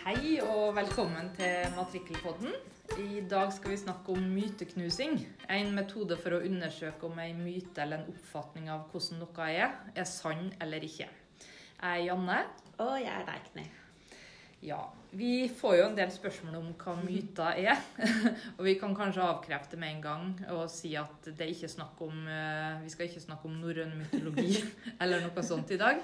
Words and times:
Hei 0.00 0.38
og 0.40 0.70
velkommen 0.78 1.26
til 1.36 1.74
Matrikkelpodden. 1.74 2.54
I 3.02 3.18
dag 3.28 3.50
skal 3.52 3.74
vi 3.74 3.76
snakke 3.82 4.14
om 4.14 4.22
myteknusing. 4.32 5.18
En 5.52 5.74
metode 5.76 6.16
for 6.16 6.38
å 6.38 6.40
undersøke 6.40 7.04
om 7.04 7.20
en 7.20 7.42
myte 7.44 7.82
eller 7.84 8.00
en 8.00 8.14
oppfatning 8.14 8.70
av 8.72 8.86
hvordan 8.88 9.20
noe 9.20 9.50
er, 9.52 9.76
er 9.92 10.08
sann 10.08 10.48
eller 10.56 10.86
ikke. 10.88 11.04
Jeg 11.04 11.84
er 11.84 12.00
Janne. 12.06 12.38
Og 12.80 12.94
jeg 12.96 13.12
er 13.12 13.28
Leikny. 13.28 13.66
Ja, 14.64 14.80
Vi 15.12 15.50
får 15.60 15.76
jo 15.76 15.84
en 15.90 16.00
del 16.00 16.10
spørsmål 16.14 16.56
om 16.62 16.72
hva 16.80 16.96
myter 17.02 17.60
er. 17.60 17.84
og 18.56 18.64
vi 18.64 18.78
kan 18.80 18.96
kanskje 18.96 19.28
avkrefte 19.28 19.76
med 19.76 19.98
en 19.98 20.02
gang 20.08 20.26
og 20.56 20.64
si 20.72 20.94
at 20.96 21.28
det 21.28 21.44
er 21.44 21.52
ikke 21.52 21.74
snakk 21.76 22.00
om, 22.08 22.24
eh, 22.24 22.80
vi 22.86 22.92
skal 22.96 23.10
ikke 23.10 23.26
snakke 23.28 23.52
om 23.52 23.60
norrøn 23.60 23.98
mytologi 24.00 24.62
eller 25.02 25.20
noe 25.28 25.44
sånt 25.44 25.76
i 25.76 25.80
dag. 25.80 26.00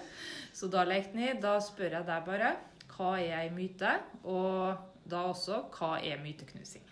Så 0.52 0.68
da, 0.68 0.84
Leikny, 0.84 1.32
da 1.40 1.56
spør 1.64 1.96
jeg 2.02 2.12
deg 2.12 2.26
bare 2.28 2.56
hva 2.96 3.16
er 3.20 3.38
ei 3.44 3.50
myte? 3.54 3.92
Og 4.24 4.76
da 5.06 5.24
også 5.30 5.66
hva 5.76 5.96
er 6.00 6.22
myteknusing? 6.22 6.84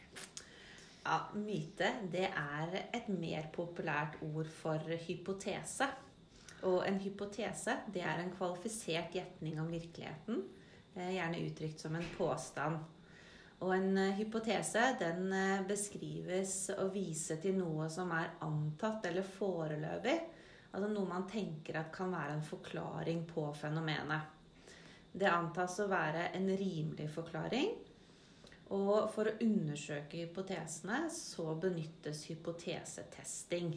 Ja, 1.05 1.19
Myte 1.37 1.91
det 2.13 2.31
er 2.31 2.79
et 2.97 3.09
mer 3.13 3.51
populært 3.53 4.17
ord 4.25 4.49
for 4.49 4.95
hypotese. 5.09 5.91
Og 6.65 6.85
en 6.89 7.01
hypotese 7.03 7.77
det 7.93 8.05
er 8.05 8.23
en 8.23 8.33
kvalifisert 8.33 9.13
gjetning 9.13 9.59
om 9.61 9.69
virkeligheten 9.69 10.45
Eh, 10.95 11.15
gjerne 11.15 11.41
uttrykt 11.43 11.81
som 11.81 11.97
en 11.97 12.07
påstand. 12.17 12.79
Og 13.59 13.73
en 13.75 13.99
eh, 13.99 14.15
hypotese 14.15 14.83
den 15.01 15.33
eh, 15.33 15.65
beskrives 15.67 16.71
og 16.77 16.93
viser 16.95 17.41
til 17.43 17.57
noe 17.59 17.89
som 17.91 18.13
er 18.15 18.37
antatt 18.47 19.09
eller 19.11 19.27
foreløpig. 19.27 20.15
Altså 20.71 20.91
noe 20.93 21.09
man 21.11 21.27
tenker 21.31 21.81
at 21.81 21.91
kan 21.95 22.15
være 22.15 22.37
en 22.37 22.47
forklaring 22.47 23.25
på 23.27 23.49
fenomenet. 23.59 24.31
Det 25.15 25.31
antas 25.31 25.79
å 25.79 25.89
være 25.91 26.29
en 26.35 26.49
rimelig 26.51 27.07
forklaring. 27.15 27.71
Og 28.75 29.11
for 29.15 29.29
å 29.29 29.37
undersøke 29.45 30.25
hypotesene 30.25 31.05
så 31.13 31.53
benyttes 31.61 32.25
hypotesetesting. 32.31 33.77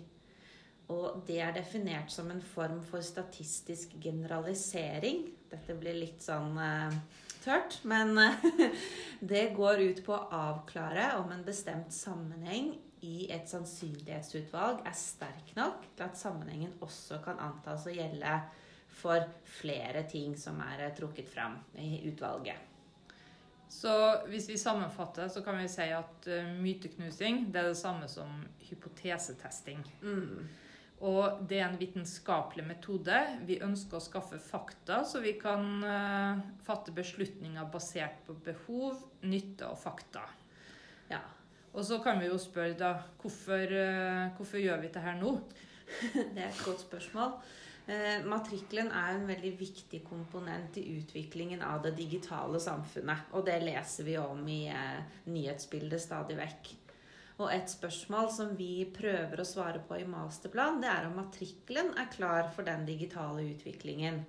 Og 0.93 1.21
det 1.27 1.41
er 1.43 1.53
definert 1.53 2.09
som 2.13 2.31
en 2.31 2.41
form 2.41 2.79
for 2.87 3.03
statistisk 3.03 3.97
generalisering. 4.01 5.25
Dette 5.51 5.75
blir 5.77 5.99
litt 5.99 6.23
sånn 6.23 6.55
uh, 6.55 6.95
tørt, 7.43 7.81
men 7.83 8.15
uh, 8.15 8.47
det 9.33 9.49
går 9.57 9.83
ut 9.89 10.03
på 10.05 10.15
å 10.15 10.27
avklare 10.39 11.11
om 11.19 11.33
en 11.35 11.43
bestemt 11.45 11.91
sammenheng 11.93 12.71
i 13.05 13.27
et 13.29 13.49
sannsynlighetsutvalg 13.51 14.79
er 14.87 14.95
sterk 14.97 15.51
nok 15.59 15.83
til 15.91 16.07
at 16.07 16.17
sammenhengen 16.17 16.73
også 16.81 17.19
kan 17.25 17.37
antas 17.43 17.85
å 17.85 17.93
gjelde 17.93 18.39
for 18.97 19.23
flere 19.59 20.03
ting 20.09 20.35
som 20.39 20.59
er 20.65 20.87
uh, 20.87 20.93
trukket 20.97 21.29
fram 21.29 21.57
i 21.81 22.01
utvalget. 22.09 22.63
Så 23.69 23.91
hvis 24.31 24.47
vi 24.49 24.55
sammenfatter, 24.57 25.27
så 25.27 25.41
kan 25.43 25.57
vi 25.59 25.67
si 25.67 25.89
at 25.91 26.27
myteknusing 26.61 27.49
det 27.51 27.59
er 27.59 27.67
det 27.67 27.79
samme 27.79 28.07
som 28.07 28.39
hypotesetesting. 28.69 29.81
Mm. 30.01 30.47
Og 31.03 31.41
det 31.49 31.59
er 31.59 31.65
en 31.67 31.75
vitenskapelig 31.77 32.63
metode. 32.65 33.19
Vi 33.45 33.59
ønsker 33.61 33.99
å 33.99 34.05
skaffe 34.05 34.39
fakta, 34.41 35.01
så 35.05 35.19
vi 35.21 35.35
kan 35.37 35.67
uh, 35.83 36.39
fatte 36.65 36.95
beslutninger 36.95 37.67
basert 37.73 38.23
på 38.25 38.37
behov, 38.47 39.03
nytte 39.27 39.67
og 39.67 39.77
fakta. 39.83 40.23
Ja. 41.11 41.21
Og 41.75 41.83
så 41.85 41.99
kan 42.01 42.23
vi 42.23 42.31
jo 42.31 42.39
spørre, 42.41 42.73
da, 42.79 42.95
hvorfor, 43.21 43.73
hvorfor 44.39 44.57
gjør 44.63 44.79
vi 44.81 44.89
det 44.95 45.03
her 45.03 45.19
nå? 45.19 45.35
det 46.33 46.41
er 46.41 46.49
et 46.49 46.65
godt 46.65 46.81
spørsmål. 46.87 47.35
Eh, 47.87 48.25
matrikkelen 48.27 48.89
er 48.91 49.13
en 49.15 49.29
veldig 49.29 49.53
viktig 49.61 50.01
komponent 50.03 50.75
i 50.75 50.83
utviklingen 50.97 51.61
av 51.63 51.85
det 51.85 51.93
digitale 51.95 52.59
samfunnet. 52.59 53.29
Og 53.31 53.45
det 53.47 53.61
leser 53.63 54.03
vi 54.03 54.17
om 54.19 54.41
i 54.51 54.65
eh, 54.67 55.21
nyhetsbildet 55.31 56.03
stadig 56.03 56.35
vekk. 56.35 56.73
Og 57.37 57.53
et 57.53 57.69
spørsmål 57.71 58.31
som 58.33 58.51
vi 58.59 58.81
prøver 58.91 59.39
å 59.39 59.45
svare 59.47 59.79
på 59.87 60.01
i 60.01 60.07
masterplan, 60.09 60.81
det 60.81 60.89
er 60.91 61.07
om 61.07 61.15
matrikkelen 61.21 61.93
er 62.01 62.11
klar 62.11 62.49
for 62.51 62.67
den 62.67 62.83
digitale 62.87 63.45
utviklingen. 63.53 64.23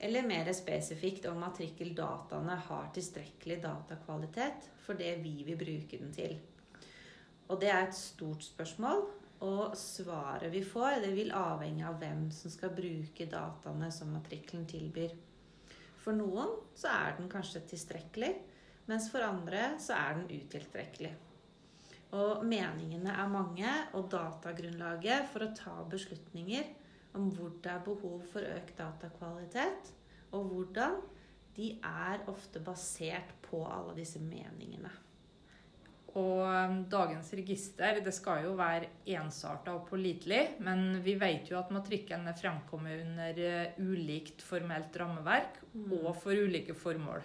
Eller 0.00 0.26
mer 0.26 0.50
spesifikt 0.56 1.28
om 1.30 1.38
matrikkeldataene 1.44 2.56
har 2.66 2.90
tilstrekkelig 2.96 3.60
datakvalitet 3.68 4.70
for 4.82 4.98
det 4.98 5.18
vi 5.22 5.44
vil 5.46 5.60
bruke 5.60 6.00
den 6.00 6.10
til. 6.16 6.38
Og 7.52 7.60
det 7.60 7.70
er 7.70 7.84
et 7.84 7.98
stort 7.98 8.42
spørsmål, 8.46 9.04
og 9.40 9.76
svaret 9.78 10.52
vi 10.52 10.60
får, 10.64 11.00
det 11.04 11.14
vil 11.16 11.32
avhenge 11.32 11.86
av 11.88 11.96
hvem 12.00 12.26
som 12.34 12.52
skal 12.52 12.74
bruke 12.76 13.26
dataene 13.30 13.88
som 13.94 14.12
matrikkelen 14.12 14.66
tilbyr. 14.68 15.14
For 16.00 16.16
noen 16.16 16.52
så 16.76 16.92
er 16.92 17.16
den 17.16 17.28
kanskje 17.32 17.62
tilstrekkelig, 17.72 18.34
mens 18.90 19.08
for 19.12 19.24
andre 19.24 19.74
så 19.80 19.96
er 19.96 20.18
den 20.18 20.28
utilstrekkelig. 20.28 21.12
Og 22.16 22.42
meningene 22.44 23.12
er 23.14 23.30
mange, 23.30 23.72
og 23.94 24.08
datagrunnlaget 24.12 25.28
for 25.30 25.46
å 25.46 25.52
ta 25.56 25.76
beslutninger 25.88 26.72
om 27.16 27.28
hvor 27.34 27.52
det 27.62 27.70
er 27.72 27.84
behov 27.86 28.24
for 28.32 28.44
økt 28.44 28.76
datakvalitet, 28.78 29.92
og 30.36 30.50
hvordan, 30.50 31.00
de 31.56 31.72
er 31.84 32.22
ofte 32.30 32.60
basert 32.62 33.32
på 33.42 33.64
alle 33.66 33.96
disse 33.96 34.20
meningene. 34.22 34.92
Um, 36.68 36.76
dagens 36.90 37.32
register 37.36 38.00
det 38.04 38.12
skal 38.16 38.44
jo 38.46 38.54
være 38.58 38.90
ensarta 39.16 39.74
og 39.76 39.86
pålitelig, 39.88 40.56
men 40.66 41.00
vi 41.04 41.14
vet 41.20 41.50
jo 41.50 41.58
at 41.60 41.72
matrikkelen 41.74 42.28
er 42.30 42.38
fremkommet 42.38 43.04
under 43.04 43.42
uh, 43.44 43.82
ulikt 43.82 44.44
formelt 44.44 44.96
rammeverk 45.00 45.60
mm. 45.72 45.92
og 46.00 46.10
for 46.20 46.36
ulike 46.36 46.76
formål. 46.76 47.24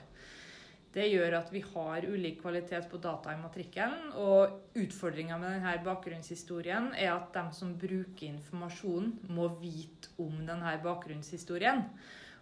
Det 0.96 1.10
gjør 1.12 1.34
at 1.42 1.50
vi 1.52 1.60
har 1.60 2.06
ulik 2.08 2.38
kvalitet 2.40 2.86
på 2.88 3.02
data 3.04 3.34
i 3.34 3.40
matrikkelen. 3.42 4.14
Og 4.16 4.78
utfordringa 4.80 5.36
med 5.42 5.58
denne 5.58 5.74
bakgrunnshistorien 5.84 6.94
er 6.96 7.12
at 7.12 7.34
de 7.36 7.44
som 7.58 7.74
bruker 7.76 8.30
informasjonen, 8.30 9.18
må 9.36 9.50
vite 9.60 10.14
om 10.24 10.38
denne 10.48 10.78
bakgrunnshistorien. 10.86 11.84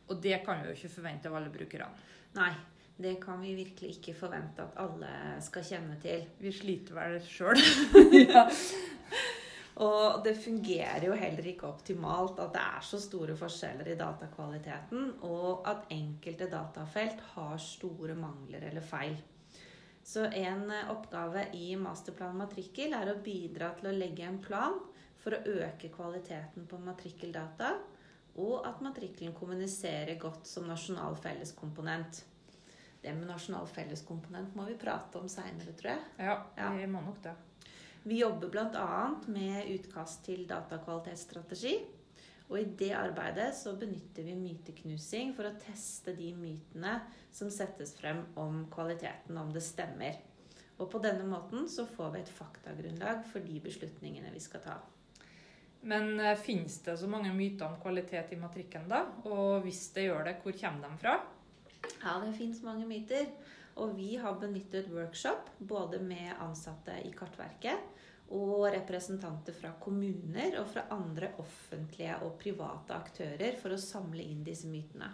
Og 0.05 0.21
det 0.21 0.43
kan 0.45 0.61
vi 0.61 0.69
jo 0.69 0.77
ikke 0.77 0.93
forvente 0.99 1.31
av 1.31 1.39
alle 1.39 1.49
brukerne. 1.49 1.89
Nei, 2.37 2.51
det 2.97 3.15
kan 3.21 3.41
vi 3.41 3.55
virkelig 3.57 3.97
ikke 3.97 4.13
forvente 4.17 4.61
at 4.61 4.77
alle 4.83 5.13
skal 5.41 5.65
kjenne 5.65 5.97
til. 6.01 6.27
Vi 6.39 6.51
sliter 6.53 6.97
vel 6.97 7.17
sjøl. 7.25 7.61
ja. 8.33 8.45
Og 9.81 10.21
det 10.25 10.35
fungerer 10.37 11.07
jo 11.07 11.15
heller 11.17 11.47
ikke 11.49 11.65
optimalt 11.65 12.37
at 12.43 12.51
det 12.53 12.61
er 12.61 12.83
så 12.85 12.99
store 13.01 13.33
forskjeller 13.37 13.89
i 13.89 13.97
datakvaliteten, 13.97 15.07
og 15.25 15.65
at 15.69 15.87
enkelte 15.95 16.49
datafelt 16.51 17.23
har 17.33 17.55
store 17.57 18.13
mangler 18.15 18.67
eller 18.69 18.85
feil. 18.85 19.15
Så 20.03 20.27
en 20.27 20.67
oppgave 20.91 21.47
i 21.57 21.73
Masterplan 21.79 22.37
matrikkel 22.37 22.93
er 22.93 23.09
å 23.09 23.21
bidra 23.23 23.71
til 23.79 23.89
å 23.89 23.95
legge 23.95 24.27
en 24.27 24.37
plan 24.43 24.75
for 25.23 25.33
å 25.33 25.55
øke 25.63 25.89
kvaliteten 25.93 26.67
på 26.69 26.77
matrikkeldata, 26.83 27.71
og 28.43 28.67
at 28.67 28.81
matrikkelen 28.83 29.33
kommuniserer 29.37 30.19
godt 30.21 30.45
som 30.49 30.67
nasjonal 30.67 31.15
felleskomponent. 31.21 32.23
Det 33.03 33.11
med 33.17 33.27
nasjonal 33.27 33.67
felleskomponent 33.67 34.53
må 34.55 34.67
vi 34.69 34.77
prate 34.79 35.19
om 35.19 35.27
seinere, 35.31 35.73
tror 35.75 35.91
jeg. 35.91 36.05
Ja, 36.55 36.69
vi 36.77 36.87
må 36.87 37.01
nok 37.03 37.19
det. 37.25 37.33
Vi 38.03 38.19
jobber 38.19 38.51
bl.a. 38.51 38.93
med 39.31 39.67
utkast 39.75 40.23
til 40.27 40.45
datakvalitetsstrategi. 40.47 41.77
Og 42.51 42.59
i 42.59 42.65
det 42.79 42.91
arbeidet 42.95 43.49
så 43.55 43.73
benytter 43.79 44.27
vi 44.27 44.35
myteknusing 44.37 45.31
for 45.35 45.47
å 45.47 45.55
teste 45.59 46.13
de 46.15 46.29
mytene 46.35 46.97
som 47.33 47.51
settes 47.51 47.95
frem 47.97 48.21
om 48.39 48.65
kvaliteten, 48.71 49.39
om 49.39 49.51
det 49.51 49.63
stemmer. 49.65 50.19
Og 50.77 50.89
på 50.91 50.99
denne 51.03 51.25
måten 51.29 51.67
så 51.71 51.85
får 51.87 52.11
vi 52.13 52.23
et 52.23 52.33
faktagrunnlag 52.33 53.23
for 53.29 53.45
de 53.45 53.59
beslutningene 53.63 54.31
vi 54.33 54.41
skal 54.43 54.63
ta. 54.65 54.77
Men 55.87 56.19
eh, 56.19 56.37
finnes 56.39 56.77
det 56.85 56.97
så 56.99 57.07
mange 57.11 57.33
myter 57.35 57.67
om 57.67 57.79
kvalitet 57.81 58.31
i 58.31 58.39
matrikken, 58.39 58.87
da? 58.91 59.03
Og 59.27 59.63
hvis 59.65 59.85
det 59.95 60.07
gjør 60.07 60.27
det, 60.27 60.37
hvor 60.43 60.55
kommer 60.59 60.87
de 60.87 61.01
fra? 61.01 61.17
Ja, 62.03 62.19
det 62.23 62.33
fins 62.37 62.63
mange 62.65 62.87
myter. 62.89 63.27
Og 63.81 63.95
vi 63.97 64.15
har 64.21 64.37
benyttet 64.37 64.91
workshop 64.93 65.49
både 65.57 65.99
med 66.03 66.35
ansatte 66.43 66.99
i 67.07 67.11
Kartverket 67.15 67.89
og 68.33 68.67
representanter 68.73 69.55
fra 69.57 69.73
kommuner 69.81 70.55
og 70.61 70.69
fra 70.71 70.85
andre 70.93 71.33
offentlige 71.41 72.15
og 72.25 72.37
private 72.41 72.95
aktører 72.95 73.57
for 73.61 73.73
å 73.73 73.81
samle 73.81 74.23
inn 74.23 74.45
disse 74.45 74.69
mytene. 74.69 75.09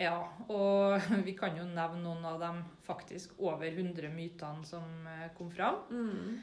Ja, 0.00 0.16
og 0.48 1.00
vi 1.26 1.34
kan 1.36 1.58
jo 1.58 1.66
nevne 1.68 2.04
noen 2.04 2.24
av 2.28 2.38
de 2.40 2.52
faktisk 2.86 3.36
over 3.42 3.68
100 3.68 4.12
mytene 4.14 4.64
som 4.68 4.86
eh, 5.08 5.28
kom 5.36 5.50
fram. 5.52 5.82
Mm. 5.90 6.38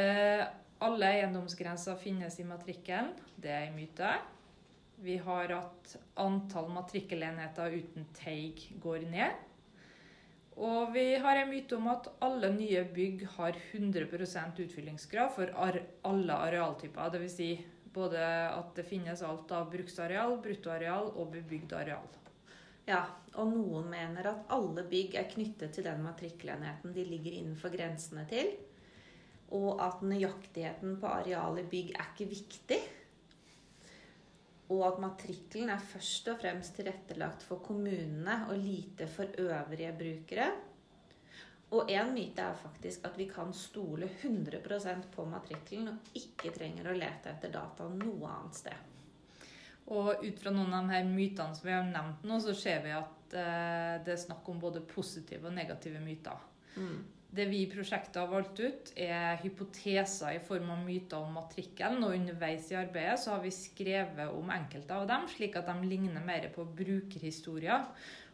Eh, 0.00 0.42
alle 0.80 1.14
eiendomsgrenser 1.18 1.98
finnes 2.00 2.38
i 2.40 2.46
matrikkelen. 2.48 3.12
Det 3.36 3.52
er 3.52 3.68
en 3.68 3.76
myte. 3.76 4.14
Vi 5.00 5.16
har 5.24 5.52
at 5.56 5.94
antall 6.20 6.68
matrikkelenheter 6.74 7.72
uten 7.80 8.04
teig 8.16 8.66
går 8.82 9.06
ned. 9.08 9.46
Og 10.60 10.92
vi 10.92 11.14
har 11.16 11.40
en 11.40 11.48
myte 11.48 11.76
om 11.78 11.88
at 11.88 12.10
alle 12.20 12.50
nye 12.52 12.82
bygg 12.92 13.24
har 13.38 13.56
100% 13.72 14.60
utfyllingsgrad 14.66 15.32
for 15.32 15.52
alle 15.56 16.36
arealtyper. 16.36 17.14
Dvs. 17.14 17.36
Si 17.38 17.50
både 17.94 18.20
at 18.50 18.74
det 18.76 18.84
finnes 18.86 19.22
alt 19.24 19.50
av 19.56 19.70
bruksareal, 19.72 20.36
bruttoareal 20.44 21.14
og 21.14 21.32
bebygd 21.32 21.72
areal. 21.78 22.06
Ja, 22.90 23.04
og 23.38 23.50
noen 23.54 23.88
mener 23.90 24.26
at 24.30 24.52
alle 24.52 24.84
bygg 24.90 25.16
er 25.16 25.30
knyttet 25.30 25.72
til 25.76 25.86
den 25.86 26.02
matrikkelenheten 26.04 26.94
de 26.94 27.06
ligger 27.06 27.40
innenfor 27.40 27.72
grensene 27.72 28.26
til. 28.30 28.52
Og 29.56 29.80
at 29.82 30.02
nøyaktigheten 30.06 30.98
på 31.00 31.10
arealet 31.10 31.70
bygg 31.70 31.94
er 31.96 32.10
ikke 32.12 32.30
viktig. 32.36 32.80
Og 34.70 34.82
at 34.86 35.00
matrikkelen 35.02 35.72
er 35.74 35.82
først 35.82 36.28
og 36.30 36.38
fremst 36.42 36.76
tilrettelagt 36.78 37.42
for 37.46 37.62
kommunene 37.64 38.44
og 38.48 38.58
lite 38.58 39.08
for 39.10 39.32
øvrige 39.42 39.94
brukere. 39.98 40.50
Og 41.70 41.90
en 41.90 42.12
myte 42.14 42.42
er 42.42 42.58
faktisk 42.58 43.04
at 43.06 43.18
vi 43.18 43.28
kan 43.30 43.52
stole 43.54 44.08
100% 44.22 45.10
på 45.14 45.26
matrikkelen 45.30 45.92
og 45.92 46.16
ikke 46.18 46.50
trenger 46.54 46.90
å 46.90 46.96
lete 46.96 47.30
etter 47.30 47.52
data 47.54 47.86
noe 47.90 48.30
annet 48.30 48.58
sted. 48.58 48.88
Og 49.90 50.22
ut 50.22 50.42
fra 50.42 50.52
noen 50.54 50.74
av 50.74 50.86
de 50.86 50.94
her 50.94 51.06
mytene 51.06 51.54
som 51.54 51.66
vi 51.66 51.74
har 51.74 51.86
nevnt 51.86 52.26
nå, 52.26 52.38
så 52.42 52.54
ser 52.58 52.82
vi 52.84 52.92
at 52.94 53.34
eh, 53.38 53.94
det 54.06 54.14
er 54.14 54.22
snakk 54.22 54.46
om 54.50 54.58
både 54.62 54.82
positive 54.86 55.50
og 55.50 55.54
negative 55.56 56.02
myter. 56.02 56.42
Mm. 56.76 57.00
Det 57.30 57.44
vi 57.46 57.60
i 57.62 57.70
prosjektet 57.70 58.16
har 58.18 58.30
valgt 58.30 58.58
ut, 58.58 58.90
er 58.98 59.38
hypoteser 59.44 60.34
i 60.34 60.42
form 60.42 60.72
av 60.74 60.80
myter 60.82 61.20
om 61.22 61.36
matrikkelen. 61.38 62.02
Og 62.02 62.16
underveis 62.16 62.70
i 62.72 62.78
arbeidet 62.80 63.20
så 63.22 63.36
har 63.36 63.44
vi 63.44 63.52
skrevet 63.54 64.34
om 64.34 64.50
enkelte 64.50 64.96
av 64.96 65.06
dem, 65.10 65.28
slik 65.30 65.58
at 65.60 65.70
de 65.70 65.90
ligner 65.92 66.24
mer 66.26 66.48
på 66.54 66.66
brukerhistorier 66.66 67.86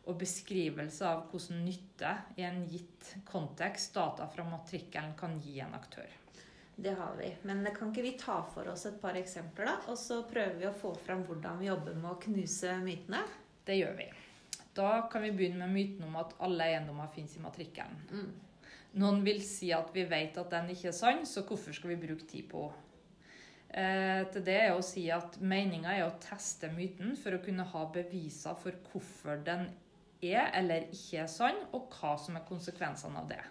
og 0.06 0.20
beskrivelser 0.20 1.08
av 1.10 1.24
hvordan 1.30 1.64
nytte 1.66 2.12
i 2.38 2.46
en 2.46 2.62
gitt 2.70 3.10
kontekst 3.26 3.94
data 3.96 4.28
fra 4.32 4.46
matrikkelen 4.48 5.16
kan 5.18 5.36
gi 5.42 5.58
en 5.60 5.74
aktør. 5.76 6.08
Det 6.76 6.92
har 6.96 7.16
vi. 7.18 7.30
Men 7.42 7.66
kan 7.74 7.90
ikke 7.90 8.04
vi 8.04 8.14
ta 8.20 8.42
for 8.52 8.68
oss 8.68 8.84
et 8.86 9.00
par 9.00 9.16
eksempler, 9.16 9.68
da? 9.68 9.76
Og 9.90 9.98
så 9.98 10.20
prøver 10.28 10.58
vi 10.60 10.68
å 10.68 10.76
få 10.76 10.92
fram 11.04 11.24
hvordan 11.26 11.60
vi 11.60 11.70
jobber 11.70 11.96
med 11.96 12.10
å 12.10 12.18
knuse 12.20 12.76
mytene? 12.84 13.22
Det 13.66 13.78
gjør 13.78 13.96
vi. 13.98 14.10
Da 14.76 14.90
kan 15.12 15.24
vi 15.24 15.32
begynne 15.32 15.64
med 15.64 15.72
myten 15.72 16.04
om 16.04 16.18
at 16.20 16.36
alle 16.44 16.68
eiendommer 16.68 17.08
finnes 17.14 17.32
i 17.38 17.42
matrikkelen. 17.42 18.02
Mm. 18.12 18.28
Noen 18.96 19.22
vil 19.26 19.42
si 19.44 19.70
at 19.76 19.90
vi 19.92 20.06
vet 20.08 20.38
at 20.40 20.52
den 20.52 20.70
ikke 20.72 20.88
er 20.88 20.96
sann, 20.96 21.24
så 21.28 21.44
hvorfor 21.44 21.74
skal 21.76 21.92
vi 21.92 22.02
bruke 22.06 22.28
tid 22.28 22.48
på 22.50 22.66
henne? 22.70 22.82
Eh, 23.76 24.22
til 24.32 24.44
det 24.46 24.54
er 24.62 24.72
å 24.72 24.84
si 24.84 25.02
at 25.12 25.34
Meninga 25.42 25.90
er 25.92 26.06
å 26.06 26.14
teste 26.22 26.70
myten 26.72 27.16
for 27.18 27.34
å 27.34 27.40
kunne 27.44 27.66
ha 27.66 27.82
beviser 27.92 28.54
for 28.62 28.78
hvorfor 28.88 29.42
den 29.44 29.66
er 30.24 30.52
eller 30.56 30.86
ikke 30.94 31.24
er 31.24 31.28
sann, 31.28 31.58
og 31.76 31.90
hva 31.92 32.14
som 32.20 32.38
er 32.38 32.46
konsekvensene 32.46 33.20
av 33.20 33.28
det. 33.28 33.42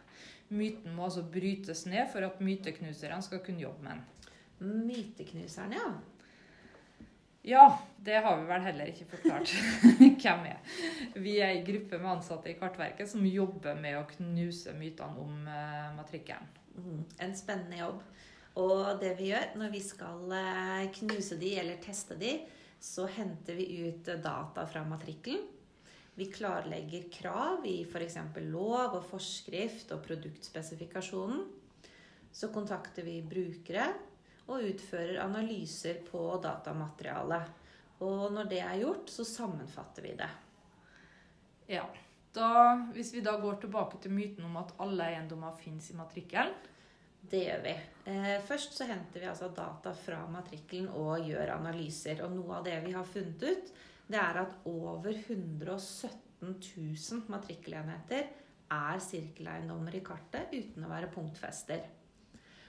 Myten 0.56 0.96
må 0.96 1.06
altså 1.08 1.26
brytes 1.30 1.84
ned 1.90 2.08
for 2.14 2.26
at 2.26 2.42
myteknuserne 2.42 3.22
skal 3.26 3.44
kunne 3.46 3.66
jobbe 3.66 3.86
med 3.86 4.00
den. 4.00 4.82
Myteknuserne, 4.88 5.78
ja. 5.78 5.94
Ja, 7.48 7.80
det 7.98 8.16
har 8.26 8.40
vi 8.40 8.48
vel 8.50 8.64
heller 8.66 8.90
ikke 8.90 9.06
forklart 9.12 9.52
hvem 10.24 10.46
er. 10.50 10.78
Vi 11.22 11.36
er 11.38 11.52
en 11.54 11.66
gruppe 11.68 12.00
med 12.00 12.16
ansatte 12.16 12.50
i 12.50 12.56
Kartverket 12.58 13.12
som 13.12 13.26
jobber 13.30 13.78
med 13.78 14.00
å 14.00 14.08
knuse 14.16 14.74
mytene 14.74 15.22
om 15.22 15.44
eh, 15.46 15.92
matrikkelen. 15.94 16.48
Mm, 16.74 17.04
En 17.22 17.36
spennende 17.38 17.84
jobb. 17.84 18.00
Og 18.58 19.02
det 19.02 19.12
vi 19.20 19.30
gjør 19.30 19.54
når 19.62 19.76
vi 19.76 19.82
skal 19.86 20.34
eh, 20.40 20.88
knuse 20.98 21.38
de 21.38 21.52
eller 21.62 21.78
teste 21.84 22.18
de, 22.18 22.34
så 22.82 23.06
henter 23.14 23.62
vi 23.62 23.92
ut 23.92 24.10
data 24.24 24.66
fra 24.66 24.82
matrikkelen. 24.90 25.46
Vi 26.18 26.30
klarlegger 26.32 27.10
krav 27.14 27.66
i 27.70 27.84
f.eks. 27.84 28.18
lov 28.48 28.96
og 28.96 29.06
forskrift 29.06 29.94
og 29.94 30.02
produktspesifikasjonen. 30.08 31.46
Så 32.34 32.50
kontakter 32.56 33.06
vi 33.06 33.20
brukere 33.22 33.92
og 34.46 34.66
utfører 34.70 35.22
analyser 35.24 36.02
på 36.10 36.22
datamaterialet. 36.44 37.54
Og 38.06 38.34
når 38.36 38.50
det 38.52 38.60
er 38.62 38.82
gjort, 38.82 39.10
så 39.10 39.26
sammenfatter 39.28 40.06
vi 40.06 40.16
det. 40.20 40.32
Ja. 41.72 41.86
Da, 42.36 42.76
hvis 42.92 43.14
vi 43.16 43.22
da 43.24 43.38
går 43.40 43.62
tilbake 43.62 44.02
til 44.04 44.12
myten 44.12 44.44
om 44.44 44.58
at 44.60 44.74
alle 44.84 45.06
eiendommer 45.08 45.56
finnes 45.56 45.88
i 45.92 45.98
matrikkelen, 45.98 46.56
Det 47.26 47.40
gjør 47.42 47.62
vi. 47.64 47.72
Eh, 48.12 48.42
først 48.46 48.76
så 48.78 48.86
henter 48.86 49.24
vi 49.24 49.26
altså 49.26 49.48
data 49.50 49.96
fra 49.98 50.20
matrikkelen 50.30 50.92
og 50.94 51.26
gjør 51.26 51.56
analyser. 51.56 52.22
Og 52.22 52.36
noe 52.36 52.60
av 52.60 52.68
det 52.68 52.76
vi 52.84 52.92
har 52.94 53.08
funnet 53.10 53.42
ut, 53.42 53.72
det 54.06 54.20
er 54.22 54.42
at 54.44 54.60
over 54.70 55.10
117 55.10 56.54
000 56.54 57.24
matrikkelenheter 57.34 58.28
er 58.76 59.02
sirkeleiendommer 59.02 59.98
i 59.98 60.04
kartet 60.06 60.54
uten 60.54 60.86
å 60.86 60.92
være 60.92 61.10
punktfester. 61.16 61.82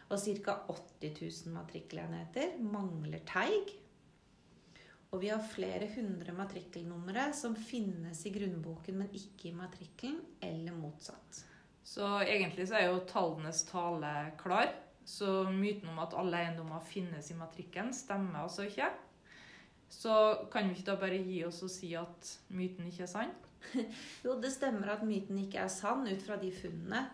Og 0.07 0.21
ca. 0.23 0.55
80 0.71 1.47
000 1.47 1.55
matrikkelenheter 1.57 2.57
mangler 2.63 3.25
teig. 3.27 3.73
Og 5.15 5.23
vi 5.23 5.31
har 5.31 5.43
flere 5.43 5.89
hundre 5.95 6.35
matrikkelnumre 6.37 7.31
som 7.35 7.55
finnes 7.57 8.21
i 8.27 8.33
grunnboken, 8.35 8.99
men 9.01 9.13
ikke 9.15 9.51
i 9.51 9.55
matrikkelen, 9.57 10.21
eller 10.43 10.75
motsatt. 10.77 11.45
så 11.87 12.19
egentlig 12.21 12.67
så 12.69 12.75
er 12.75 12.89
jo 12.91 13.05
tallenes 13.07 13.63
tale 13.69 14.33
klar. 14.39 14.73
Så 15.07 15.45
myten 15.51 15.89
om 15.89 16.01
at 16.03 16.15
alle 16.19 16.41
eiendommer 16.43 16.83
finnes 16.83 17.31
i 17.31 17.37
matrikkelen, 17.39 17.93
stemmer 17.95 18.43
altså 18.43 18.67
ikke. 18.67 18.89
Så 19.89 20.15
kan 20.53 20.67
vi 20.67 20.75
ikke 20.75 20.91
da 20.91 20.97
bare 20.99 21.23
gi 21.23 21.45
oss 21.47 21.63
og 21.63 21.71
si 21.71 21.93
at 21.95 22.33
myten 22.49 22.89
ikke 22.91 23.05
er 23.07 23.13
sann? 23.13 23.35
Jo, 24.25 24.35
det 24.43 24.51
stemmer 24.53 24.97
at 24.97 25.07
myten 25.07 25.39
ikke 25.39 25.63
er 25.63 25.71
sann 25.71 26.07
ut 26.11 26.27
fra 26.27 26.37
de 26.43 26.51
funnene. 26.55 27.07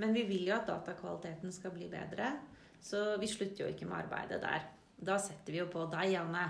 Men 0.00 0.16
vi 0.16 0.24
vil 0.28 0.48
jo 0.48 0.56
at 0.56 0.68
datakvaliteten 0.70 1.52
skal 1.52 1.74
bli 1.74 1.88
bedre, 1.92 2.32
så 2.80 3.16
vi 3.20 3.28
slutter 3.28 3.66
jo 3.66 3.72
ikke 3.74 3.88
med 3.88 4.06
arbeidet 4.06 4.40
der. 4.42 4.68
Da 5.00 5.16
setter 5.20 5.54
vi 5.54 5.60
jo 5.60 5.68
på 5.72 5.86
deg, 5.92 6.12
Janne, 6.14 6.44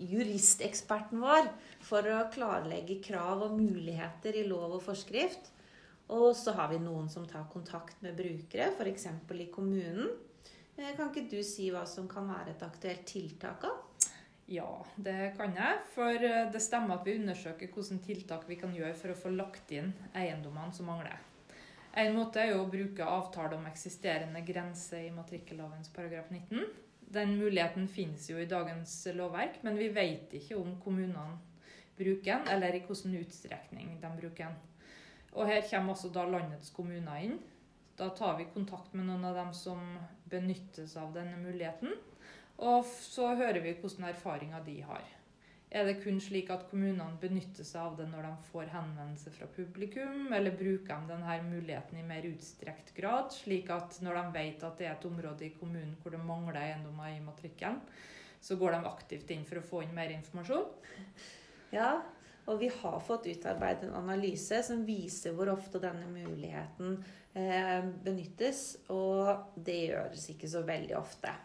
juristeksperten 0.00 1.20
vår, 1.22 1.48
for 1.84 2.04
å 2.04 2.26
klarlegge 2.32 2.98
krav 3.04 3.46
og 3.46 3.56
muligheter 3.56 4.36
i 4.36 4.44
lov 4.48 4.76
og 4.78 4.84
forskrift. 4.84 5.52
Og 6.10 6.32
så 6.36 6.52
har 6.56 6.72
vi 6.72 6.80
noen 6.82 7.08
som 7.12 7.26
tar 7.28 7.46
kontakt 7.52 8.00
med 8.04 8.16
brukere, 8.18 8.72
f.eks. 8.74 9.06
i 9.36 9.46
kommunen. 9.52 10.10
Eh, 10.76 10.90
Kan 10.96 11.12
ikke 11.12 11.28
du 11.30 11.38
si 11.46 11.70
hva 11.70 11.84
som 11.86 12.08
kan 12.10 12.28
være 12.28 12.56
et 12.56 12.66
aktuelt 12.66 13.06
tiltak? 13.06 13.68
Ja, 14.50 14.84
det 14.98 15.36
kan 15.38 15.54
jeg. 15.54 15.80
For 15.94 16.10
eh, 16.10 16.48
det 16.50 16.62
stemmer 16.64 16.98
at 16.98 17.06
vi 17.06 17.14
undersøker 17.20 17.70
hvilke 17.70 18.00
tiltak 18.04 18.48
vi 18.50 18.58
kan 18.58 18.74
gjøre 18.74 18.96
for 18.98 19.14
å 19.14 19.18
få 19.20 19.30
lagt 19.36 19.70
inn 19.76 19.92
eiendommene 20.10 20.74
som 20.74 20.90
mangler. 20.90 21.29
En 21.98 22.14
måte 22.14 22.38
er 22.38 22.52
jo 22.52 22.62
å 22.62 22.70
bruke 22.70 23.06
avtale 23.06 23.56
om 23.56 23.66
eksisterende 23.66 24.44
grense 24.46 25.00
i 25.02 25.10
matrikkellovens 25.14 25.90
paragraf 25.94 26.30
19. 26.30 26.66
Den 27.10 27.34
muligheten 27.40 27.88
finnes 27.90 28.28
jo 28.30 28.38
i 28.38 28.46
dagens 28.46 28.92
lovverk, 29.16 29.58
men 29.66 29.78
vi 29.78 29.88
vet 29.90 30.36
ikke 30.38 30.58
om 30.60 30.76
kommunene 30.82 31.40
bruker 31.98 32.36
den, 32.36 32.46
eller 32.54 32.76
i 32.76 32.82
hvilken 32.84 33.16
utstrekning 33.18 33.96
de 34.00 34.10
bruker 34.20 34.46
den. 34.46 34.58
Og 35.32 35.50
her 35.50 35.66
kommer 35.66 35.94
også 35.94 36.12
da 36.14 36.24
landets 36.30 36.70
kommuner 36.74 37.26
inn. 37.26 37.38
Da 37.98 38.08
tar 38.16 38.38
vi 38.38 38.46
kontakt 38.54 38.94
med 38.94 39.08
noen 39.10 39.26
av 39.26 39.36
dem 39.36 39.50
som 39.54 39.82
benyttes 40.30 40.94
av 40.96 41.10
denne 41.14 41.36
muligheten. 41.42 41.98
Og 42.60 42.86
så 42.86 43.34
hører 43.34 43.60
vi 43.64 43.74
hvilke 43.74 44.08
erfaringer 44.08 44.62
de 44.64 44.78
har. 44.86 45.04
Er 45.70 45.86
det 45.86 46.00
kun 46.02 46.16
slik 46.18 46.48
at 46.50 46.64
kommunene 46.66 47.14
benytter 47.22 47.66
seg 47.66 47.78
av 47.78 47.98
det 48.00 48.08
når 48.10 48.24
de 48.26 48.48
får 48.48 48.72
henvendelse 48.72 49.30
fra 49.36 49.46
publikum, 49.54 50.32
eller 50.34 50.56
bruker 50.58 51.04
de 51.04 51.12
denne 51.12 51.36
muligheten 51.46 52.00
i 52.00 52.06
mer 52.06 52.26
utstrekt 52.26 52.90
grad, 52.96 53.30
slik 53.30 53.70
at 53.70 54.00
når 54.02 54.18
de 54.18 54.24
vet 54.34 54.64
at 54.66 54.80
det 54.80 54.88
er 54.88 54.96
et 54.96 55.06
område 55.06 55.46
i 55.46 55.52
kommunen 55.60 55.92
hvor 56.02 56.16
det 56.16 56.22
mangler 56.26 56.58
eiendommer 56.58 57.14
i 57.14 57.20
matrikken, 57.22 57.78
så 58.42 58.56
går 58.58 58.74
de 58.74 58.88
aktivt 58.90 59.30
inn 59.30 59.46
for 59.46 59.60
å 59.60 59.68
få 59.68 59.84
inn 59.84 59.94
mer 59.94 60.10
informasjon? 60.16 60.66
Ja, 61.70 62.00
og 62.50 62.58
vi 62.58 62.70
har 62.80 62.98
fått 63.06 63.28
utarbeidet 63.30 63.86
en 63.86 63.94
analyse 64.00 64.58
som 64.66 64.82
viser 64.88 65.36
hvor 65.36 65.52
ofte 65.52 65.78
denne 65.78 66.08
muligheten 66.10 66.96
eh, 67.38 67.86
benyttes, 68.02 68.64
og 68.90 69.54
det 69.54 69.78
gjøres 69.84 70.26
ikke 70.34 70.50
så 70.50 70.64
veldig 70.66 70.98
ofte. 70.98 71.36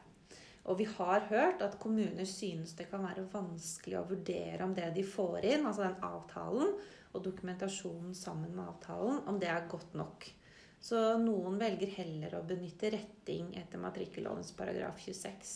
Og 0.65 0.79
vi 0.79 0.87
har 0.89 1.27
hørt 1.29 1.61
at 1.61 1.77
kommuner 1.81 2.25
synes 2.25 2.73
det 2.77 2.87
kan 2.89 3.03
være 3.05 3.27
vanskelig 3.33 3.99
å 3.99 4.07
vurdere 4.09 4.65
om 4.65 4.73
det 4.73 4.87
de 4.95 5.03
får 5.05 5.45
inn, 5.45 5.67
altså 5.67 5.85
den 5.85 6.07
avtalen, 6.07 6.73
og 7.15 7.23
dokumentasjonen 7.23 8.15
sammen 8.17 8.55
med 8.55 8.65
avtalen, 8.65 9.21
om 9.29 9.37
det 9.39 9.51
er 9.51 9.69
godt 9.71 9.93
nok. 9.95 10.25
Så 10.81 10.99
noen 11.21 11.55
velger 11.61 11.93
heller 11.97 12.35
å 12.37 12.43
benytte 12.45 12.91
retting 12.93 13.53
etter 13.57 13.81
matrikkellovens 13.81 14.51
paragraf 14.57 14.99
26. 15.05 15.53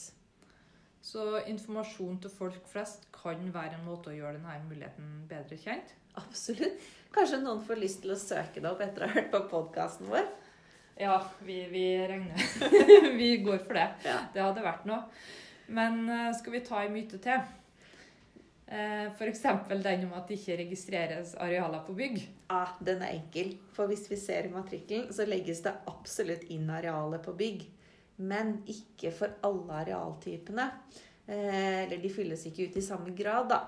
Så 1.01 1.25
informasjon 1.47 2.19
til 2.23 2.33
folk 2.33 2.65
flest 2.69 3.07
kan 3.15 3.43
være 3.53 3.77
en 3.77 3.85
måte 3.87 4.11
å 4.11 4.15
gjøre 4.15 4.37
denne 4.37 4.57
muligheten 4.67 5.11
bedre 5.29 5.57
kjent. 5.59 5.93
Absolutt. 6.19 6.79
Kanskje 7.15 7.41
noen 7.41 7.61
får 7.65 7.81
lyst 7.81 8.01
til 8.03 8.13
å 8.13 8.19
søke 8.19 8.61
det 8.61 8.69
opp 8.69 8.81
etter 8.83 9.05
å 9.05 9.09
ha 9.09 9.15
hørt 9.17 9.31
på 9.33 9.43
podkasten 9.51 10.09
vår. 10.11 10.27
Ja, 10.99 11.23
vi, 11.39 11.67
vi 11.71 12.07
regner. 12.07 12.41
vi 13.17 13.37
går 13.37 13.57
for 13.57 13.73
det. 13.73 13.87
Ja. 14.03 14.17
Det 14.33 14.41
hadde 14.43 14.63
vært 14.65 14.83
noe. 14.89 15.05
Men 15.71 16.01
eh, 16.11 16.33
skal 16.35 16.57
vi 16.57 16.59
ta 16.65 16.81
en 16.83 16.91
myte 16.91 17.21
til? 17.23 17.39
Eh, 18.67 19.05
F.eks. 19.07 19.45
den 19.69 20.03
om 20.09 20.17
at 20.17 20.27
det 20.27 20.41
ikke 20.41 20.57
registreres 20.59 21.31
arealer 21.39 21.85
på 21.87 21.95
bygg. 21.95 22.17
Ja, 22.49 22.65
den 22.83 22.99
er 23.05 23.15
enkel. 23.15 23.53
For 23.71 23.87
hvis 23.87 24.09
vi 24.11 24.17
ser 24.19 24.49
i 24.49 24.51
matrikkelen, 24.51 25.07
så 25.15 25.23
legges 25.23 25.63
det 25.63 25.77
absolutt 25.87 26.43
inn 26.51 26.67
arealer 26.67 27.23
på 27.23 27.31
bygg. 27.39 27.63
Men 28.19 28.57
ikke 28.67 29.13
for 29.15 29.39
alle 29.47 29.79
arealtypene. 29.85 30.67
Eh, 31.29 31.85
eller 31.85 32.03
de 32.03 32.11
fylles 32.11 32.43
ikke 32.49 32.67
ut 32.67 32.75
i 32.75 32.83
samme 32.83 33.15
grad, 33.15 33.47
da. 33.53 33.61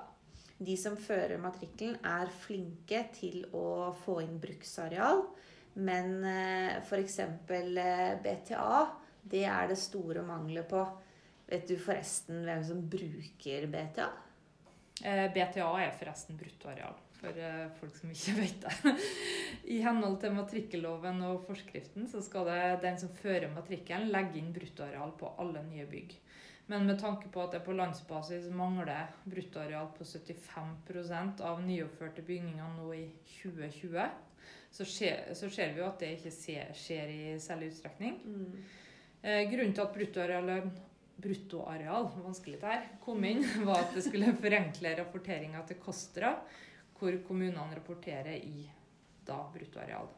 de 0.60 0.76
som 0.78 1.00
fører 1.00 1.40
matrikkelen, 1.42 1.96
er 2.04 2.28
flinke 2.44 3.06
til 3.16 3.48
å 3.56 3.96
få 4.04 4.20
inn 4.26 4.36
bruksareal. 4.44 5.24
Men 5.74 6.24
eh, 6.28 6.82
f.eks. 6.82 7.20
Eh, 7.20 8.18
BTA, 8.24 8.82
det 9.22 9.46
er 9.46 9.72
det 9.72 9.80
store 9.80 10.24
mangler 10.28 10.68
på. 10.68 10.84
Vet 11.52 11.68
du 11.68 11.78
forresten 11.80 12.44
hvem 12.48 12.64
som 12.64 12.84
bruker 12.92 13.68
BTA? 13.72 14.10
Eh, 15.04 15.28
BTA 15.34 15.70
er 15.82 15.96
forresten 15.98 16.38
bruttoareal, 16.38 16.98
for 17.18 17.40
eh, 17.42 17.70
folk 17.80 17.96
som 17.98 18.12
ikke 18.14 18.36
vet 18.42 18.66
det. 18.66 18.94
I 19.74 19.82
henhold 19.86 20.20
til 20.22 20.36
matrikkelloven 20.36 21.24
og 21.28 21.46
forskriften 21.48 22.08
så 22.12 22.22
skal 22.24 22.48
det 22.52 22.62
den 22.86 23.00
som 23.02 23.14
fører 23.18 23.50
matrikkelen, 23.54 24.12
legge 24.14 24.40
inn 24.40 24.54
bruttoareal 24.56 25.16
på 25.20 25.34
alle 25.42 25.64
nye 25.68 25.88
bygg. 25.90 26.18
Men 26.72 26.86
med 26.88 27.02
tanke 27.02 27.28
på 27.34 27.42
at 27.44 27.56
det 27.56 27.64
på 27.66 27.74
landsbasis 27.76 28.46
mangler 28.56 29.10
bruttoareal 29.28 29.90
på 29.98 30.06
75% 30.08 31.42
av 31.44 31.64
nyoppførte 31.66 32.24
bygninger 32.24 32.76
nå 32.78 32.94
i 32.96 33.08
2020, 33.42 34.06
så 34.72 34.86
ser, 34.88 35.34
så 35.36 35.50
ser 35.52 35.74
vi 35.76 35.82
jo 35.82 35.88
at 35.90 36.00
det 36.00 36.14
ikke 36.16 36.32
skjer 36.78 37.12
i 37.12 37.36
særlig 37.44 37.74
utstrekning. 37.74 38.16
Mm. 38.24 38.62
Eh, 39.22 39.44
grunnen 39.52 39.76
til 39.76 39.84
at 39.84 39.94
bruttoareal, 39.94 40.72
bruttoareal 41.22 42.08
vanskelig 42.24 42.62
det 42.62 42.72
her, 42.72 42.88
kom 43.04 43.28
inn, 43.28 43.44
var 43.68 43.84
at 43.84 43.98
det 43.98 44.06
skulle 44.08 44.32
forenkle 44.40 44.96
rapporteringa 45.02 45.66
til 45.68 45.82
KOSTRA, 45.84 46.34
hvor 46.98 47.20
kommunene 47.28 47.78
rapporterer 47.78 48.38
i 48.40 48.66
da 49.28 49.44
bruttoareal. 49.54 50.10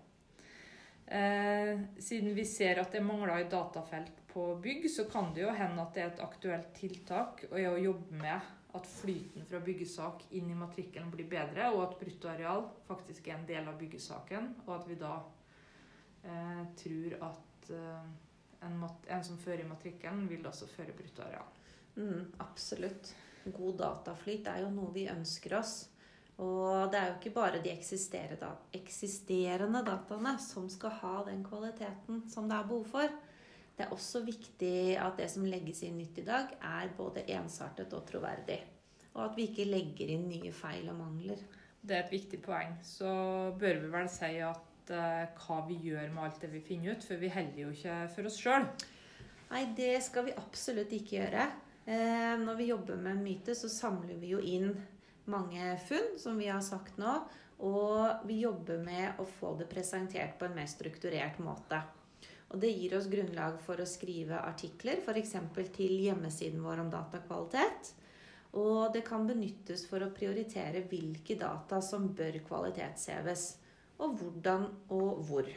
Eh, 1.13 1.79
siden 2.00 2.36
vi 2.38 2.45
ser 2.48 2.79
at 2.79 2.93
det 2.93 3.03
mangler 3.03 3.41
i 3.41 3.50
datafelt 3.51 4.22
på 4.29 4.53
bygg, 4.62 4.86
så 4.89 5.07
kan 5.10 5.33
det 5.33 5.43
jo 5.43 5.53
hende 5.53 5.81
at 5.81 5.98
det 5.98 6.03
er 6.03 6.13
et 6.13 6.24
aktuelt 6.24 6.69
tiltak 6.77 7.43
å 7.51 7.60
jobbe 7.60 8.22
med 8.22 8.53
at 8.74 8.88
flyten 8.89 9.46
fra 9.46 9.60
byggesak 9.62 10.25
inn 10.38 10.50
i 10.50 10.58
matrikkelen 10.58 11.12
blir 11.13 11.30
bedre, 11.30 11.70
og 11.75 11.84
at 11.86 11.98
bruttoareal 12.00 12.65
faktisk 12.88 13.30
er 13.30 13.38
en 13.38 13.50
del 13.50 13.70
av 13.70 13.77
byggesaken, 13.77 14.50
og 14.65 14.72
at 14.80 14.88
vi 14.89 14.98
da 15.01 15.13
eh, 16.25 16.63
tror 16.80 17.18
at 17.30 17.70
eh, 17.70 18.08
en, 18.65 18.84
en, 18.84 19.24
som 19.24 19.38
fører 19.38 19.65
i 19.65 19.70
matrikkelen, 19.70 20.25
vil 20.30 20.46
også 20.50 20.70
føre 20.72 20.96
bruttoareal. 20.98 21.50
Mm, 21.96 22.34
absolutt. 22.42 23.13
God 23.46 23.77
dataflyt 23.82 24.48
er 24.50 24.63
jo 24.63 24.72
noe 24.74 24.94
vi 24.96 25.10
ønsker 25.12 25.60
oss. 25.60 25.74
Og 26.42 26.89
det 26.89 26.98
er 26.98 27.12
jo 27.12 27.18
ikke 27.20 27.36
bare 27.36 27.62
de 27.62 27.70
eksisterende 27.75 29.84
dataene 29.86 30.34
som 30.42 30.65
skal 30.72 30.96
ha 31.03 31.18
den 31.27 31.44
kvaliteten 31.46 32.24
som 32.32 32.48
det 32.50 32.58
er 32.58 32.72
behov 32.72 32.88
for. 32.89 33.13
Det 33.74 33.88
er 33.88 33.94
også 33.96 34.22
viktig 34.25 34.96
at 35.01 35.18
det 35.18 35.30
som 35.34 35.48
legges 35.50 35.82
inn 35.86 35.98
nytt 35.98 36.20
i 36.22 36.27
dag, 36.27 36.51
er 36.62 36.94
både 36.98 37.25
ensartet 37.34 37.94
og 37.98 38.06
troverdig. 38.10 38.60
Og 39.13 39.25
at 39.27 39.38
vi 39.38 39.48
ikke 39.50 39.70
legger 39.70 40.13
inn 40.13 40.27
nye 40.30 40.53
feil 40.53 40.89
og 40.92 41.00
mangler. 41.00 41.42
Det 41.82 41.98
er 41.98 42.06
et 42.06 42.13
viktig 42.13 42.39
poeng. 42.46 42.77
Så 42.86 43.10
bør 43.60 43.82
vi 43.82 43.89
vel 43.94 44.10
si 44.13 44.32
at 44.46 44.94
uh, 44.94 45.25
hva 45.42 45.60
vi 45.68 45.80
gjør 45.89 46.13
med 46.13 46.24
alt 46.27 46.42
det 46.46 46.51
vi 46.53 46.62
finner 46.63 46.96
ut, 46.96 47.06
for 47.06 47.22
vi 47.22 47.34
holder 47.34 47.62
jo 47.65 47.74
ikke 47.74 47.98
for 48.15 48.30
oss 48.30 48.39
sjøl. 48.42 48.70
Nei, 49.53 49.68
det 49.77 49.96
skal 50.06 50.30
vi 50.30 50.38
absolutt 50.38 50.94
ikke 50.96 51.20
gjøre. 51.20 51.50
Eh, 51.86 52.34
når 52.39 52.56
vi 52.58 52.70
jobber 52.70 52.98
med 52.98 53.20
myte, 53.22 53.53
så 53.56 53.70
samler 53.70 54.15
vi 54.22 54.32
jo 54.32 54.39
inn 54.39 54.72
mange 55.30 55.75
funn, 55.88 56.13
som 56.20 56.39
vi 56.39 56.48
har 56.50 56.63
sagt 56.65 56.98
nå. 57.01 57.18
Og 57.63 58.25
vi 58.27 58.39
jobber 58.42 58.80
med 58.84 59.20
å 59.22 59.27
få 59.38 59.53
det 59.60 59.68
presentert 59.72 60.39
på 60.39 60.48
en 60.48 60.56
mer 60.58 60.70
strukturert 60.72 61.38
måte. 61.44 61.84
Og 62.53 62.62
det 62.62 62.69
gir 62.69 62.93
oss 62.93 63.10
grunnlag 63.10 63.57
for 63.65 63.81
å 63.81 63.89
skrive 63.89 64.38
artikler, 64.45 65.01
f.eks. 65.01 65.36
til 65.74 65.93
hjemmesiden 66.05 66.62
vår 66.62 66.83
om 66.86 66.93
datakvalitet. 66.93 67.93
Og 68.62 68.93
det 68.93 69.01
kan 69.07 69.25
benyttes 69.25 69.88
for 69.89 70.05
å 70.05 70.12
prioritere 70.13 70.83
hvilke 70.86 71.39
data 71.41 71.81
som 71.81 72.12
bør 72.13 72.38
kvalitetsheves 72.45 73.48
og 74.03 74.19
hvordan 74.19 74.67
og 74.93 75.24
hvor. 75.25 75.50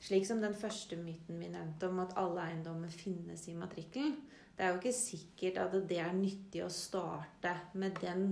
Slik 0.00 0.24
som 0.28 0.40
den 0.40 0.54
første 0.56 0.96
myten 0.96 1.42
vi 1.42 1.50
nevnte 1.50 1.90
om 1.90 1.98
at 2.04 2.14
alle 2.20 2.46
eiendommer 2.46 2.92
finnes 2.94 3.42
i 3.50 3.56
matrikkelen. 3.58 4.14
Det 4.54 4.64
er 4.64 4.72
jo 4.72 4.80
ikke 4.80 4.96
sikkert 4.96 5.58
at 5.60 5.76
det 5.90 5.98
er 6.00 6.14
nyttig 6.16 6.62
å 6.64 6.72
starte 6.72 7.56
med 7.74 7.98
den 8.00 8.30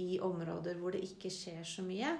i 0.00 0.20
områder 0.22 0.78
hvor 0.78 0.94
det 0.94 1.02
ikke 1.04 1.32
skjer 1.32 1.66
så 1.66 1.84
mye. 1.84 2.14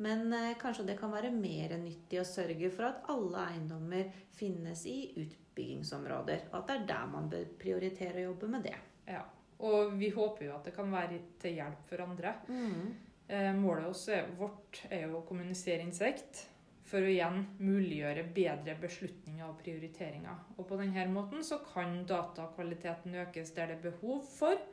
Men 0.00 0.32
eh, 0.32 0.54
kanskje 0.60 0.86
det 0.88 0.96
kan 1.00 1.12
være 1.12 1.32
mer 1.34 1.74
nyttig 1.80 2.22
å 2.22 2.24
sørge 2.24 2.70
for 2.72 2.88
at 2.88 3.08
alle 3.12 3.42
eiendommer 3.50 4.06
finnes 4.32 4.86
i 4.88 5.10
utbyggingsområder. 5.20 6.46
Og 6.50 6.56
at 6.62 6.70
det 6.70 6.76
er 6.78 6.86
der 6.88 7.10
man 7.12 7.28
bør 7.32 7.50
prioritere 7.60 8.22
å 8.22 8.30
jobbe 8.30 8.48
med 8.54 8.64
det. 8.70 8.78
Ja, 9.10 9.26
Og 9.66 9.92
vi 10.00 10.08
håper 10.14 10.46
jo 10.46 10.54
at 10.56 10.64
det 10.64 10.72
kan 10.76 10.88
være 10.92 11.18
til 11.42 11.58
hjelp 11.58 11.82
for 11.90 12.04
andre. 12.06 12.32
Mm. 12.48 12.86
Eh, 13.28 13.50
målet 13.58 14.08
er, 14.14 14.30
vårt 14.38 14.80
er 14.88 15.04
jo 15.04 15.18
å 15.18 15.26
kommunisere 15.28 15.84
insekt 15.84 16.46
for 16.90 17.04
å 17.04 17.10
igjen 17.12 17.44
muliggjøre 17.60 18.24
bedre 18.34 18.78
beslutninger 18.80 19.44
og 19.46 19.60
prioriteringer. 19.60 20.40
Og 20.56 20.64
på 20.66 20.80
denne 20.80 21.04
måten 21.12 21.44
så 21.46 21.60
kan 21.62 22.00
datakvaliteten 22.08 23.20
økes 23.26 23.52
der 23.54 23.70
det 23.70 23.78
er 23.78 23.84
behov 23.90 24.24
for, 24.32 24.64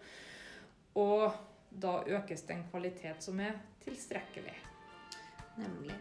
og 0.98 1.36
da 1.70 2.00
økes 2.18 2.48
den 2.48 2.64
kvalitet 2.72 3.22
som 3.28 3.44
er 3.44 3.60
tilstrekkelig. 3.84 4.56
Nemlig. 5.58 5.96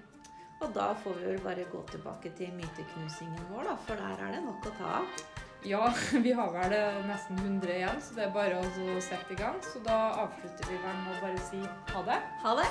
Og 0.65 0.71
da 0.73 0.91
får 1.03 1.19
vi 1.19 1.27
vel 1.31 1.41
bare 1.45 1.65
gå 1.73 1.83
tilbake 1.91 2.33
til 2.37 2.53
myteknusingen 2.57 3.51
vår, 3.51 3.67
da, 3.69 3.75
for 3.89 4.01
der 4.01 4.23
er 4.25 4.37
det 4.37 4.45
nok 4.47 4.69
å 4.71 4.77
ta 4.79 4.93
av. 5.01 5.25
Ja, 5.67 5.89
vi 6.27 6.33
har 6.37 6.53
vel 6.55 6.77
nesten 7.09 7.41
100 7.43 7.75
igjen, 7.75 8.01
så 8.03 8.17
det 8.17 8.29
er 8.29 8.37
bare 8.37 8.61
å 8.63 9.01
sette 9.05 9.35
i 9.35 9.41
gang. 9.41 9.59
Så 9.65 9.83
da 9.85 9.99
avslutter 10.27 10.71
vi 10.71 10.79
vel 10.85 11.03
med 11.03 11.17
å 11.17 11.25
bare 11.25 11.43
si 11.51 11.61
ha 11.93 12.07
det. 12.07 12.21
Ha 12.45 12.55
det. 12.63 12.71